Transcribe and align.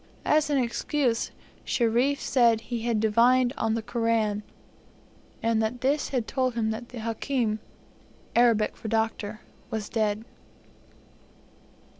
As 0.25 0.49
an 0.49 0.57
excuse, 0.57 1.29
Sherif 1.63 2.19
said 2.19 2.61
he 2.61 2.79
had 2.81 2.99
divined 2.99 3.53
on 3.55 3.75
the 3.75 3.83
Koran, 3.83 4.41
and 5.43 5.61
that 5.61 5.81
this 5.81 6.09
had 6.09 6.27
told 6.27 6.55
him 6.55 6.71
the 6.71 6.99
Hakim 7.01 7.59
(Arabic 8.35 8.75
for 8.75 8.87
Doctor) 8.87 9.41
was 9.69 9.89
dead. 9.89 10.25